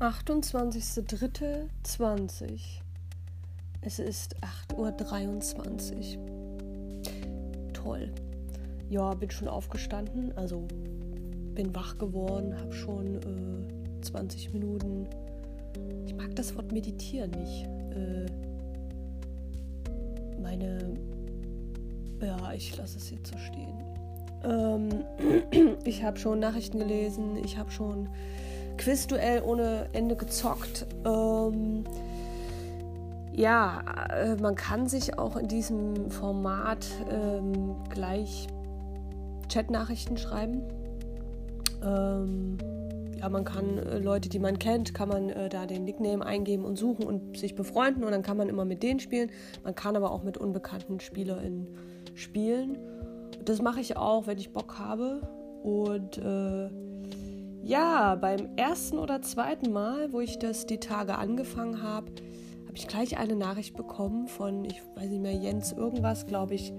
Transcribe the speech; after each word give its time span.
28.03.20. 0.00 2.60
Es 3.82 3.98
ist 3.98 4.34
8.23 4.70 6.16
Uhr. 6.16 6.22
Toll. 7.74 8.10
Ja, 8.88 9.12
bin 9.12 9.30
schon 9.30 9.48
aufgestanden, 9.48 10.32
also 10.36 10.66
bin 11.54 11.74
wach 11.74 11.98
geworden, 11.98 12.58
habe 12.58 12.72
schon 12.72 13.16
äh, 13.16 14.00
20 14.00 14.54
Minuten. 14.54 15.06
Ich 16.06 16.14
mag 16.14 16.34
das 16.34 16.56
Wort 16.56 16.72
meditieren 16.72 17.32
nicht. 17.32 17.66
Äh, 17.94 18.24
meine. 20.40 20.94
Ja, 22.22 22.54
ich 22.54 22.74
lasse 22.78 22.96
es 22.96 23.10
jetzt 23.10 23.32
so 23.32 23.36
stehen. 23.36 23.74
Ähm, 24.44 25.04
ich 25.84 26.02
habe 26.02 26.18
schon 26.18 26.40
Nachrichten 26.40 26.78
gelesen, 26.78 27.36
ich 27.44 27.58
habe 27.58 27.70
schon 27.70 28.08
Quizduell 28.80 29.42
ohne 29.42 29.88
Ende 29.92 30.16
gezockt. 30.16 30.86
Ähm, 31.04 31.84
ja, 33.30 33.82
äh, 34.10 34.36
man 34.36 34.54
kann 34.54 34.88
sich 34.88 35.18
auch 35.18 35.36
in 35.36 35.48
diesem 35.48 36.10
Format 36.10 36.86
ähm, 37.10 37.76
gleich 37.90 38.48
Chatnachrichten 39.52 40.16
schreiben. 40.16 40.62
Ähm, 41.84 42.56
ja, 43.18 43.28
man 43.28 43.44
kann 43.44 43.76
äh, 43.76 43.98
Leute, 43.98 44.30
die 44.30 44.38
man 44.38 44.58
kennt, 44.58 44.94
kann 44.94 45.10
man 45.10 45.28
äh, 45.28 45.50
da 45.50 45.66
den 45.66 45.84
Nickname 45.84 46.24
eingeben 46.24 46.64
und 46.64 46.76
suchen 46.76 47.04
und 47.04 47.36
sich 47.36 47.54
befreunden 47.54 48.02
und 48.02 48.12
dann 48.12 48.22
kann 48.22 48.38
man 48.38 48.48
immer 48.48 48.64
mit 48.64 48.82
denen 48.82 48.98
spielen. 48.98 49.30
Man 49.62 49.74
kann 49.74 49.94
aber 49.94 50.10
auch 50.10 50.22
mit 50.22 50.38
unbekannten 50.38 51.00
SpielerInnen 51.00 51.68
spielen. 52.14 52.78
Das 53.44 53.60
mache 53.60 53.80
ich 53.80 53.98
auch, 53.98 54.26
wenn 54.26 54.38
ich 54.38 54.54
Bock 54.54 54.78
habe. 54.78 55.20
Und 55.62 56.16
äh, 56.16 56.70
ja, 57.62 58.14
beim 58.14 58.48
ersten 58.56 58.98
oder 58.98 59.22
zweiten 59.22 59.72
Mal, 59.72 60.12
wo 60.12 60.20
ich 60.20 60.38
das 60.38 60.66
die 60.66 60.78
Tage 60.78 61.18
angefangen 61.18 61.82
habe, 61.82 62.12
habe 62.66 62.76
ich 62.76 62.88
gleich 62.88 63.18
eine 63.18 63.36
Nachricht 63.36 63.76
bekommen 63.76 64.28
von, 64.28 64.64
ich 64.64 64.80
weiß 64.96 65.08
nicht 65.08 65.22
mehr, 65.22 65.34
Jens 65.34 65.72
irgendwas, 65.72 66.26
glaube 66.26 66.54
ich. 66.54 66.72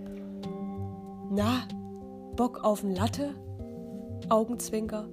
Na, 1.29 1.67
Bock 2.35 2.63
auf 2.63 2.83
ein 2.83 2.95
Latte? 2.95 3.35
Augenzwinker. 4.29 5.07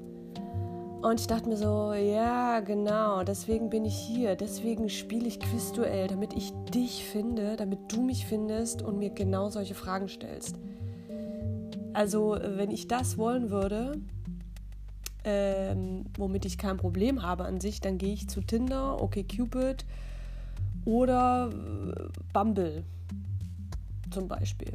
Und 1.03 1.21
ich 1.21 1.29
dachte 1.29 1.49
mir 1.49 1.57
so, 1.57 1.93
ja, 1.93 2.59
genau, 2.61 3.23
deswegen 3.23 3.71
bin 3.71 3.85
ich 3.85 3.95
hier, 3.95 4.35
deswegen 4.35 4.89
spiele 4.89 5.29
ich 5.29 5.39
Quizduell, 5.39 6.09
damit 6.09 6.33
ich 6.33 6.53
dich 6.75 7.05
finde, 7.05 7.57
damit 7.57 7.93
du 7.93 8.03
mich 8.03 8.27
findest 8.27 8.83
und 8.83 8.99
mir 8.99 9.11
genau 9.11 9.49
solche 9.49 9.75
Fragen 9.75 10.09
stellst. 10.09 10.57
Also, 11.93 12.37
wenn 12.41 12.71
ich 12.71 12.89
das 12.89 13.17
wollen 13.17 13.51
würde, 13.51 14.01
ähm, 15.25 16.07
womit 16.17 16.45
ich 16.45 16.59
kein 16.59 16.77
Problem 16.77 17.23
habe 17.23 17.45
an 17.45 17.61
sich, 17.61 17.81
dann 17.81 17.99
gehe 17.99 18.13
ich 18.13 18.29
zu 18.29 18.41
Tinder, 18.41 19.03
OkCupid 19.03 19.85
oder 20.85 21.51
äh, 21.51 22.09
Bumble 22.33 22.85
zum 24.11 24.29
Beispiel. 24.29 24.73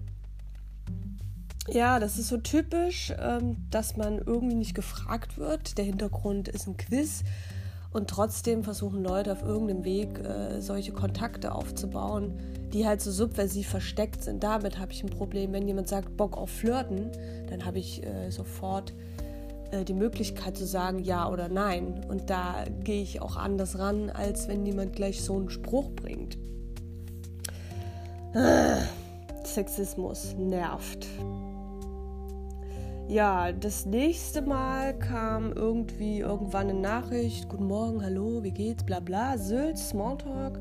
Ja, 1.67 1.99
das 1.99 2.17
ist 2.17 2.27
so 2.27 2.38
typisch, 2.38 3.14
ähm, 3.17 3.55
dass 3.71 3.95
man 3.95 4.19
irgendwie 4.19 4.55
nicht 4.55 4.75
gefragt 4.75 5.38
wird. 5.38 5.77
Der 5.77 5.86
Hintergrund 5.86 6.49
ist 6.49 6.67
ein 6.67 6.75
Quiz 6.75 7.23
und 7.94 8.09
trotzdem 8.09 8.64
versuchen 8.64 9.02
Leute 9.02 9.31
auf 9.31 9.44
irgendeinem 9.44 9.86
Weg 9.86 10.19
äh, 10.19 10.59
solche 10.59 10.91
Kontakte 10.91 11.53
aufzubauen, 11.53 12.33
die 12.73 12.86
halt 12.86 13.02
so 13.02 13.11
subversiv 13.11 13.69
versteckt 13.69 14.23
sind. 14.23 14.44
Damit 14.44 14.77
habe 14.77 14.91
ich 14.91 15.03
ein 15.03 15.09
Problem. 15.09 15.53
Wenn 15.53 15.67
jemand 15.67 15.88
sagt 15.88 16.17
Bock 16.17 16.36
auf 16.36 16.49
Flirten, 16.49 17.11
dann 17.49 17.66
habe 17.66 17.80
ich 17.80 18.03
äh, 18.03 18.30
sofort 18.30 18.94
äh, 19.73 19.83
die 19.83 19.93
Möglichkeit 19.93 20.57
zu 20.57 20.66
sagen 20.66 20.99
ja 20.99 21.29
oder 21.29 21.49
nein. 21.49 22.05
Und 22.07 22.29
da 22.29 22.63
gehe 22.83 23.02
ich 23.02 23.21
auch 23.21 23.35
anders 23.35 23.80
ran, 23.80 24.09
als 24.09 24.47
wenn 24.47 24.65
jemand 24.65 24.95
gleich 24.95 25.23
so 25.23 25.35
einen 25.35 25.49
Spruch 25.49 25.89
bringt. 25.91 26.37
Sexismus 29.43 30.36
nervt. 30.37 31.08
Ja, 33.08 33.52
das 33.52 33.86
nächste 33.86 34.42
Mal 34.42 34.98
kam 34.98 35.52
irgendwie 35.52 36.19
irgendwann 36.19 36.69
eine 36.69 36.80
Nachricht, 36.80 37.49
guten 37.49 37.67
Morgen, 37.67 38.03
hallo, 38.03 38.43
wie 38.43 38.52
geht's, 38.52 38.83
bla 38.83 38.99
bla, 39.02 39.37
Sylt, 39.37 39.77
Smalltalk. 39.77 40.59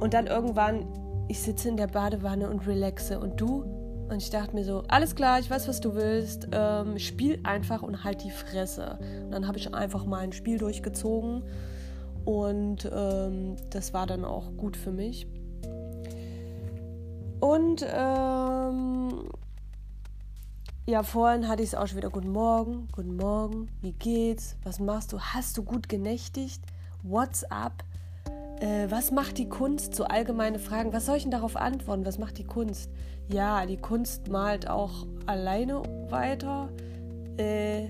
Und 0.00 0.14
dann 0.14 0.28
irgendwann, 0.28 0.86
ich 1.28 1.42
sitze 1.42 1.68
in 1.68 1.76
der 1.76 1.88
Badewanne 1.88 2.48
und 2.48 2.66
relaxe 2.66 3.18
und 3.18 3.40
du? 3.40 3.77
Und 4.08 4.22
ich 4.22 4.30
dachte 4.30 4.54
mir 4.54 4.64
so, 4.64 4.84
alles 4.88 5.14
klar, 5.14 5.38
ich 5.38 5.50
weiß, 5.50 5.68
was 5.68 5.80
du 5.80 5.94
willst, 5.94 6.48
ähm, 6.52 6.98
spiel 6.98 7.40
einfach 7.42 7.82
und 7.82 8.04
halt 8.04 8.24
die 8.24 8.30
Fresse. 8.30 8.98
Und 9.24 9.32
dann 9.32 9.46
habe 9.46 9.58
ich 9.58 9.74
einfach 9.74 10.06
mal 10.06 10.20
ein 10.20 10.32
Spiel 10.32 10.58
durchgezogen 10.58 11.42
und 12.24 12.90
ähm, 12.90 13.56
das 13.70 13.92
war 13.92 14.06
dann 14.06 14.24
auch 14.24 14.56
gut 14.56 14.76
für 14.76 14.92
mich. 14.92 15.26
Und 17.40 17.86
ähm, 17.86 19.28
ja, 20.86 21.02
vorhin 21.02 21.46
hatte 21.46 21.62
ich 21.62 21.68
es 21.68 21.74
auch 21.74 21.86
schon 21.86 21.98
wieder. 21.98 22.10
Guten 22.10 22.32
Morgen, 22.32 22.88
guten 22.92 23.14
Morgen, 23.14 23.68
wie 23.82 23.92
geht's? 23.92 24.56
Was 24.64 24.80
machst 24.80 25.12
du? 25.12 25.20
Hast 25.20 25.58
du 25.58 25.62
gut 25.62 25.88
genächtigt? 25.88 26.62
What's 27.02 27.44
up? 27.44 27.84
Äh, 28.60 28.90
was 28.90 29.10
macht 29.10 29.38
die 29.38 29.48
Kunst? 29.48 29.94
So 29.94 30.04
allgemeine 30.04 30.58
Fragen. 30.58 30.92
Was 30.92 31.06
soll 31.06 31.16
ich 31.16 31.22
denn 31.22 31.32
darauf 31.32 31.56
antworten? 31.56 32.04
Was 32.04 32.18
macht 32.18 32.38
die 32.38 32.44
Kunst? 32.44 32.90
Ja, 33.28 33.66
die 33.66 33.76
Kunst 33.76 34.28
malt 34.28 34.68
auch 34.68 35.06
alleine 35.26 35.82
weiter. 36.08 36.68
Äh, 37.36 37.88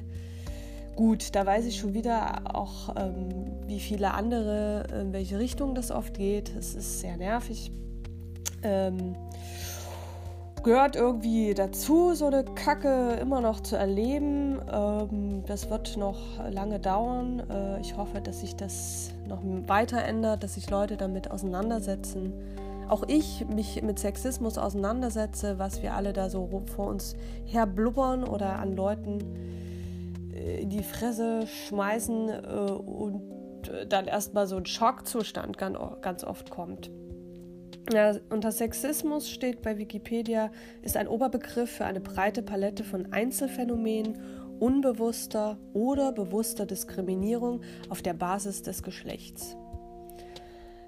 gut, 0.95 1.35
da 1.35 1.47
weiß 1.47 1.65
ich 1.67 1.79
schon 1.79 1.95
wieder 1.95 2.55
auch, 2.55 2.95
ähm, 2.97 3.29
wie 3.67 3.81
viele 3.81 4.13
andere, 4.13 4.85
in 5.01 5.13
welche 5.13 5.39
Richtung 5.39 5.75
das 5.75 5.91
oft 5.91 6.15
geht. 6.15 6.55
Es 6.59 6.75
ist 6.75 7.01
sehr 7.01 7.17
nervig. 7.17 7.71
Ähm, 8.63 9.15
gehört 10.63 10.97
irgendwie 10.97 11.55
dazu, 11.55 12.15
so 12.15 12.27
eine 12.27 12.45
Kacke 12.45 13.19
immer 13.21 13.41
noch 13.41 13.61
zu 13.61 13.77
erleben. 13.77 14.61
Ähm, 14.71 15.43
das 15.47 15.69
wird 15.71 15.97
noch 15.97 16.19
lange 16.51 16.79
dauern. 16.79 17.43
Äh, 17.51 17.81
ich 17.81 17.97
hoffe, 17.97 18.21
dass 18.21 18.41
sich 18.41 18.57
das 18.57 19.11
noch 19.27 19.41
weiter 19.67 20.03
ändert, 20.03 20.43
dass 20.43 20.55
sich 20.55 20.71
Leute 20.71 20.97
damit 20.97 21.31
auseinandersetzen. 21.31 22.33
Auch 22.89 23.05
ich 23.07 23.47
mich 23.49 23.83
mit 23.83 23.99
Sexismus 23.99 24.57
auseinandersetze, 24.57 25.59
was 25.59 25.83
wir 25.83 25.95
alle 25.95 26.13
da 26.13 26.31
so 26.31 26.63
vor 26.75 26.87
uns 26.87 27.17
her 27.45 27.67
blubbern 27.67 28.25
oder 28.25 28.59
an 28.59 28.75
Leuten 28.75 29.19
äh, 30.33 30.63
in 30.63 30.71
die 30.71 30.83
Fresse 30.83 31.47
schmeißen 31.47 32.29
äh, 32.29 32.71
und 32.73 33.23
dann 33.89 34.07
erstmal 34.07 34.47
so 34.47 34.57
ein 34.57 34.65
Schockzustand 34.65 35.59
ganz 35.59 36.25
oft 36.25 36.49
kommt. 36.51 36.91
Ja, 37.93 38.15
unter 38.29 38.53
Sexismus 38.53 39.31
steht 39.31 39.63
bei 39.63 39.79
Wikipedia, 39.79 40.51
ist 40.83 40.99
ein 40.99 41.09
Oberbegriff 41.09 41.71
für 41.71 41.87
eine 41.87 42.01
breite 42.01 42.43
Palette 42.43 42.85
von 42.85 43.13
Einzelfänomenen 43.15 44.19
unbewusster 44.61 45.57
oder 45.73 46.13
bewusster 46.13 46.67
Diskriminierung 46.67 47.63
auf 47.89 48.03
der 48.03 48.13
Basis 48.13 48.63
des 48.63 48.83
Geschlechts. 48.83 49.57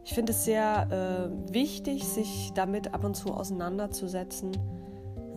Ich 0.05 0.13
finde 0.13 0.33
es 0.33 0.45
sehr 0.45 1.31
äh, 1.49 1.55
wichtig, 1.55 2.05
sich 2.05 2.53
damit 2.55 2.93
ab 2.93 3.05
und 3.05 3.15
zu 3.17 3.33
auseinanderzusetzen, 3.33 4.53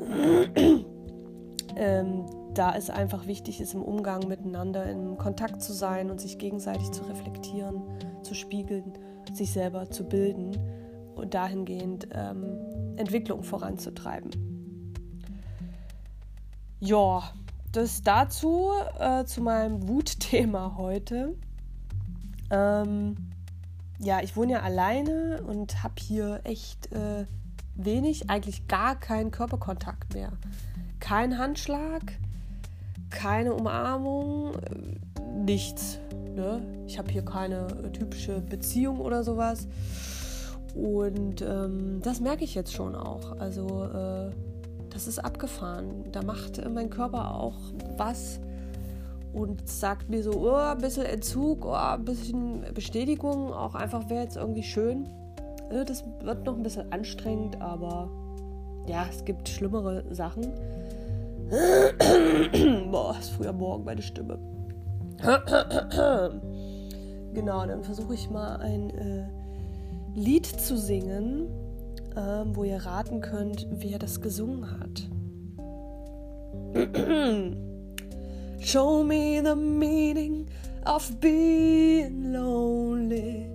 ähm, 1.78 2.25
da 2.53 2.75
es 2.75 2.90
einfach 2.90 3.25
wichtig 3.25 3.62
ist, 3.62 3.74
im 3.74 3.84
Umgang 3.84 4.28
miteinander 4.28 4.85
in 4.85 5.18
Kontakt 5.18 5.62
zu 5.62 5.72
sein 5.72 6.12
und 6.12 6.19
sich 6.19 6.38
gegenseitig 6.38 6.91
zu 6.91 7.03
reflektieren, 7.03 7.84
zu 8.22 8.34
spiegeln, 8.34 8.94
sich 9.34 9.51
selber 9.51 9.90
zu 9.90 10.03
bilden 10.03 10.57
und 11.16 11.34
dahingehend 11.34 12.07
ähm, 12.13 12.96
Entwicklung 12.97 13.44
voranzutreiben. 13.44 14.31
Ja, 16.79 17.24
das 17.72 18.01
dazu 18.01 18.71
äh, 19.00 19.25
zu 19.25 19.42
meinem 19.42 19.88
Wutthema 19.88 20.75
heute. 20.77 21.36
Ähm, 22.51 23.15
ja, 24.00 24.21
ich 24.21 24.36
wohne 24.36 24.54
ja 24.54 24.62
alleine 24.62 25.42
und 25.48 25.83
habe 25.83 25.95
hier 26.00 26.42
echt 26.44 26.92
äh, 26.92 27.25
wenig, 27.75 28.30
eigentlich 28.30 28.68
gar 28.68 29.00
keinen 29.00 29.31
Körperkontakt 29.31 30.13
mehr. 30.13 30.33
Kein 31.00 31.38
Handschlag, 31.38 32.01
keine 33.09 33.54
Umarmung, 33.54 34.54
äh, 34.56 35.39
nichts. 35.44 36.00
Ne? 36.36 36.62
Ich 36.88 36.98
habe 36.98 37.12
hier 37.12 37.24
keine 37.24 37.68
äh, 37.83 37.92
typische 37.92 38.42
Beziehung 38.42 39.00
oder 39.00 39.24
sowas. 39.24 39.68
Und 40.75 41.41
ähm, 41.41 42.01
das 42.03 42.19
merke 42.19 42.43
ich 42.43 42.55
jetzt 42.55 42.73
schon 42.73 42.95
auch. 42.95 43.37
Also 43.39 43.85
äh, 43.85 44.31
das 44.89 45.07
ist 45.07 45.19
abgefahren. 45.19 46.05
Da 46.11 46.23
macht 46.23 46.61
mein 46.69 46.89
Körper 46.89 47.35
auch 47.35 47.57
was 47.97 48.39
und 49.33 49.67
sagt 49.67 50.09
mir 50.09 50.23
so, 50.23 50.31
oh, 50.31 50.55
ein 50.55 50.77
bisschen 50.77 51.05
Entzug, 51.05 51.65
oh, 51.65 51.73
ein 51.73 52.05
bisschen 52.05 52.65
Bestätigung, 52.73 53.51
auch 53.51 53.75
einfach 53.75 54.09
wäre 54.09 54.23
jetzt 54.23 54.37
irgendwie 54.37 54.63
schön. 54.63 55.09
Also 55.69 55.83
das 55.83 56.03
wird 56.21 56.45
noch 56.45 56.55
ein 56.55 56.63
bisschen 56.63 56.91
anstrengend, 56.91 57.59
aber 57.59 58.09
ja, 58.85 59.05
es 59.09 59.25
gibt 59.25 59.49
schlimmere 59.49 60.03
Sachen. 60.13 60.43
Boah, 62.91 63.15
ist 63.19 63.29
früher 63.31 63.53
Morgen 63.53 63.83
meine 63.83 64.01
Stimme. 64.01 64.37
genau, 67.33 67.65
dann 67.65 67.83
versuche 67.83 68.13
ich 68.13 68.29
mal 68.29 68.57
ein 68.57 68.89
äh, 68.91 69.25
Lied 70.15 70.45
zu 70.45 70.77
singen, 70.77 71.48
äh, 72.15 72.44
wo 72.54 72.63
ihr 72.63 72.77
raten 72.77 73.19
könnt, 73.19 73.65
wer 73.71 73.98
das 73.98 74.21
gesungen 74.21 74.69
hat. 74.80 75.10
Show 78.60 79.04
me 79.04 79.42
the 79.44 79.56
meaning 79.56 80.45
of 80.86 81.19
being 81.19 82.31
lonely. 82.31 83.50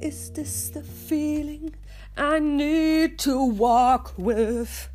Is 0.00 0.30
this 0.32 0.70
the 0.70 0.82
feeling 0.82 1.74
I 2.16 2.40
need 2.40 3.18
to 3.20 3.58
walk 3.58 4.12
with? 4.18 4.90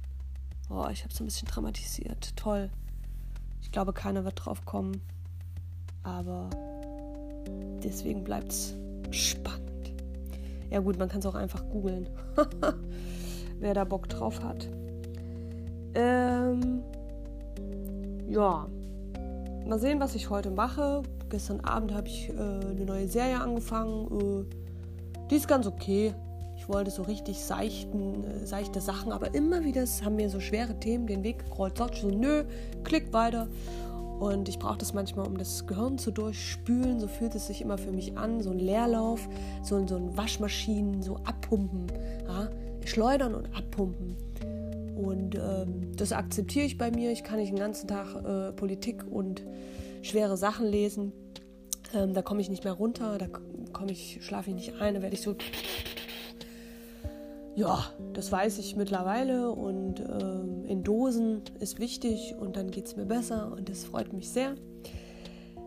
Oh, 0.70 0.88
ich 0.92 1.04
habe 1.04 1.12
es 1.12 1.20
ein 1.20 1.26
bisschen 1.26 1.48
dramatisiert. 1.48 2.36
Toll. 2.36 2.70
Ich 3.62 3.72
glaube, 3.72 3.94
keiner 3.94 4.24
wird 4.24 4.46
drauf 4.46 4.66
kommen. 4.66 5.02
Aber 6.04 6.50
deswegen 7.84 8.24
bleibt 8.24 8.52
es 8.52 8.76
spannend. 9.10 9.75
Ja 10.76 10.82
gut, 10.82 11.00
man 11.00 11.08
kann 11.08 11.20
es 11.20 11.26
auch 11.26 11.36
einfach 11.36 11.64
googeln. 11.70 12.10
Wer 13.62 13.74
da 13.74 13.86
Bock 13.86 14.10
drauf 14.10 14.44
hat. 14.44 14.68
Ähm, 15.94 16.84
ja, 18.28 18.68
mal 19.66 19.80
sehen, 19.80 20.02
was 20.02 20.16
ich 20.16 20.30
heute 20.30 20.52
mache. 20.52 21.04
Gestern 21.30 21.62
Abend 21.62 21.94
habe 21.94 22.10
ich 22.10 22.28
äh, 22.28 22.34
eine 22.34 22.84
neue 22.86 23.08
Serie 23.08 23.40
angefangen. 23.40 24.48
Äh, 24.52 25.26
die 25.32 25.38
ist 25.38 25.48
ganz 25.48 25.66
okay. 25.66 26.14
Ich 26.58 26.68
wollte 26.68 26.92
so 26.92 27.04
richtig 27.04 27.40
seichten, 27.42 28.26
äh, 28.26 28.46
seichte 28.46 28.82
Sachen, 28.82 29.14
aber 29.14 29.34
immer 29.34 29.64
wieder 29.64 29.86
haben 30.04 30.18
mir 30.18 30.30
so 30.30 30.42
schwere 30.42 30.78
Themen 30.78 31.08
den 31.08 31.24
Weg 31.24 31.46
gekreuzt. 31.46 31.82
So, 32.02 32.10
nö, 32.10 32.44
klick 32.84 33.14
weiter. 33.14 33.48
Und 34.20 34.48
ich 34.48 34.60
brauche 34.60 34.78
das 34.78 34.94
manchmal, 34.94 35.28
um 35.28 35.38
das 35.38 35.68
Gehirn 35.68 35.98
zu 35.98 36.12
durchspülen. 36.12 37.00
So 37.00 37.08
fühlt 37.08 37.36
es 37.36 37.48
sich 37.48 37.62
immer 37.62 37.78
für 37.78 37.92
mich 37.92 38.18
an. 38.18 38.42
So 38.42 38.52
ein 38.52 38.60
Leerlauf, 38.60 39.28
so, 39.64 39.86
so 39.88 39.98
ein 39.98 40.16
Waschmaschinen, 40.16 41.02
so 41.02 41.18
abpumpen. 41.26 41.88
Ja? 42.28 42.50
Schleudern 42.86 43.36
und 43.36 43.48
abpumpen. 43.56 44.16
Und 44.96 45.36
ähm, 45.36 45.92
das 45.98 46.14
akzeptiere 46.14 46.66
ich 46.66 46.78
bei 46.78 46.92
mir. 46.92 47.12
Ich 47.12 47.24
kann 47.24 47.40
nicht 47.40 47.52
den 47.52 47.60
ganzen 47.60 47.88
Tag 47.88 48.16
äh, 48.24 48.52
Politik 48.54 49.04
und 49.10 49.44
schwere 50.02 50.38
Sachen 50.38 50.68
lesen. 50.68 51.12
Ähm, 51.94 52.14
da 52.14 52.22
komme 52.22 52.42
ich 52.42 52.50
nicht 52.50 52.64
mehr 52.64 52.74
runter, 52.74 53.18
da 53.18 53.28
komme 53.28 53.92
ich, 53.92 54.20
schlafe 54.22 54.50
ich 54.50 54.56
nicht 54.56 54.82
ein, 54.82 54.96
da 54.96 55.02
werde 55.02 55.16
ich 55.16 55.22
so. 55.22 55.36
Ja, 57.56 57.86
das 58.14 58.32
weiß 58.32 58.60
ich 58.60 58.76
mittlerweile 58.76 59.50
und 59.50 60.02
ähm, 60.02 60.66
in 60.66 60.84
Dosen 60.84 61.42
ist 61.60 61.80
wichtig 61.80 62.36
und 62.38 62.58
dann 62.58 62.70
geht 62.70 62.86
es 62.86 62.98
mir 62.98 63.06
besser 63.06 63.54
und 63.54 63.70
das 63.70 63.86
freut 63.86 64.12
mich 64.12 64.30
sehr. 64.30 64.56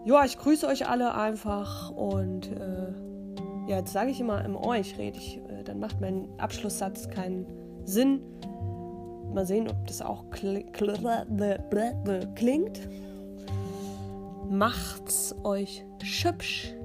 Ja, 0.05 0.23
ich 0.25 0.37
grüße 0.39 0.67
euch 0.67 0.87
alle 0.87 1.15
einfach 1.15 1.91
und 1.91 2.53
äh, 2.53 2.93
ja, 3.69 3.79
jetzt 3.79 3.93
sage 3.95 4.11
ich 4.11 4.21
immer 4.21 4.45
im 4.45 4.55
euch 4.55 4.99
rede 4.99 5.17
ich, 5.17 5.39
äh, 5.49 5.65
dann 5.65 5.79
macht 5.81 6.01
mein 6.01 6.29
Abschlusssatz 6.39 7.09
keinen 7.09 7.47
Sinn. 7.85 8.21
Mal 9.33 9.47
sehen, 9.47 9.69
ob 9.69 9.87
das 9.87 10.03
auch 10.03 10.25
klingt. 10.31 10.71
Macht's 14.51 15.35
euch 15.43 15.85
schübsch. 16.03 16.78